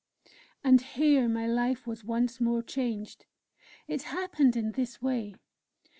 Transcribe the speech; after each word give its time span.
And 0.63 0.81
here 0.81 1.29
my 1.29 1.45
life 1.45 1.85
was 1.85 2.03
once 2.03 2.41
more 2.41 2.63
changed. 2.63 3.27
It 3.87 4.01
happened 4.01 4.55
in 4.55 4.71
this 4.71 4.99
way. 4.99 5.35